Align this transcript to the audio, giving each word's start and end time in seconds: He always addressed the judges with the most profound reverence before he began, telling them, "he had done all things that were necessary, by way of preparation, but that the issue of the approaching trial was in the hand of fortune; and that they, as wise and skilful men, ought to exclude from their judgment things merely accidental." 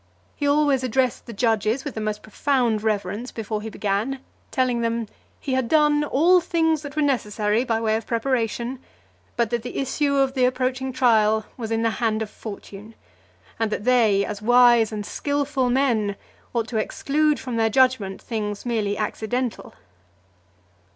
He 0.35 0.47
always 0.47 0.83
addressed 0.83 1.27
the 1.27 1.31
judges 1.31 1.85
with 1.85 1.93
the 1.93 2.01
most 2.01 2.23
profound 2.23 2.81
reverence 2.81 3.31
before 3.31 3.61
he 3.61 3.69
began, 3.69 4.17
telling 4.49 4.81
them, 4.81 5.07
"he 5.39 5.53
had 5.53 5.67
done 5.69 6.03
all 6.03 6.41
things 6.41 6.81
that 6.81 6.95
were 6.95 7.03
necessary, 7.03 7.63
by 7.63 7.79
way 7.79 7.95
of 7.95 8.07
preparation, 8.07 8.79
but 9.37 9.51
that 9.51 9.61
the 9.61 9.77
issue 9.77 10.15
of 10.15 10.33
the 10.33 10.45
approaching 10.45 10.91
trial 10.91 11.45
was 11.55 11.69
in 11.69 11.83
the 11.83 11.91
hand 12.01 12.23
of 12.23 12.31
fortune; 12.31 12.95
and 13.59 13.69
that 13.69 13.83
they, 13.83 14.25
as 14.25 14.41
wise 14.41 14.91
and 14.91 15.05
skilful 15.05 15.69
men, 15.69 16.15
ought 16.51 16.67
to 16.69 16.77
exclude 16.77 17.39
from 17.39 17.57
their 17.57 17.69
judgment 17.69 18.19
things 18.19 18.65
merely 18.65 18.97
accidental." 18.97 19.75